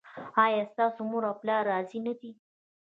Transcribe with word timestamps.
ایا 0.45 0.63
ستاسو 0.71 0.99
مور 1.09 1.23
او 1.29 1.35
پلار 1.41 1.63
راضي 1.71 1.99
نه 2.07 2.13
دي؟ 2.19 2.31